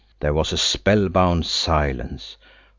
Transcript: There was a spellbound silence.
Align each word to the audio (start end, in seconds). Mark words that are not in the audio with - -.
There 0.19 0.33
was 0.33 0.51
a 0.51 0.57
spellbound 0.57 1.45
silence. 1.45 2.35